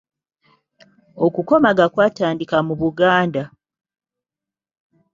Okukomaga 1.25 1.85
kwatandika 1.93 2.57
mu 2.67 2.73
Buganda. 2.81 3.43